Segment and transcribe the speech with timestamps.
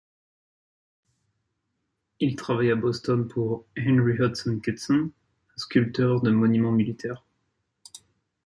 [2.19, 5.11] Il travaille à Boston pour Henry Hudson Kitson,
[5.53, 7.23] un sculpteur de monuments militaires.